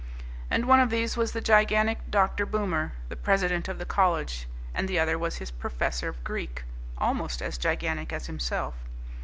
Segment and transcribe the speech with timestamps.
[0.49, 2.47] And one of these was the gigantic Dr.
[2.47, 6.63] Boomer, the president of the college, and the other was his professor of Greek,
[6.97, 8.73] almost as gigantic as himself.